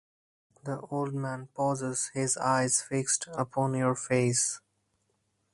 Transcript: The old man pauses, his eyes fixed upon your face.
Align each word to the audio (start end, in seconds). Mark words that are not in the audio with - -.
The 0.63 0.79
old 0.89 1.13
man 1.13 1.49
pauses, 1.53 2.09
his 2.15 2.35
eyes 2.35 2.81
fixed 2.81 3.27
upon 3.35 3.75
your 3.75 3.93
face. 3.93 4.59